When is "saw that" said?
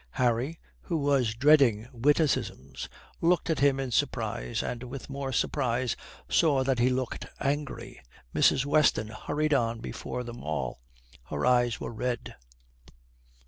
6.27-6.79